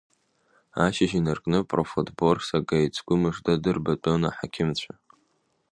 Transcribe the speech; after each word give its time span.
Ашьыжь 0.83 1.15
инаркны 1.19 1.59
профотбор 1.71 2.37
сагеит, 2.47 2.93
сгәы 2.97 3.15
мыжда 3.21 3.53
дырбатәын 3.63 4.21
аҳақьымцәа. 4.29 4.93